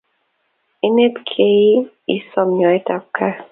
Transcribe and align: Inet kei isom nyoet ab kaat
Inet 0.85 1.15
kei 1.29 1.67
isom 2.17 2.47
nyoet 2.59 2.87
ab 2.95 3.03
kaat 3.15 3.45